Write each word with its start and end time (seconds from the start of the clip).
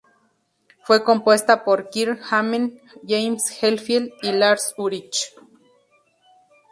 Fue 0.83 1.03
compuesta 1.03 1.63
por 1.63 1.91
Kirk 1.91 2.19
Hammett, 2.31 2.81
James 3.07 3.55
Hetfield 3.61 4.11
y 4.23 4.31
Lars 4.31 4.73
Ulrich. 4.75 5.35